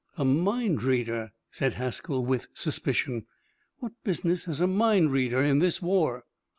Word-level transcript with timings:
"A 0.17 0.25
mind 0.25 0.81
reader!" 0.81 1.31
said 1.51 1.75
Haskell, 1.75 2.25
with 2.25 2.47
suspicion. 2.55 3.27
"What 3.77 3.91
business 4.03 4.45
has 4.45 4.59
a 4.59 4.65
mind 4.65 5.11
reader 5.11 5.43
in 5.43 5.59
this 5.59 5.79
war?" 5.79 6.23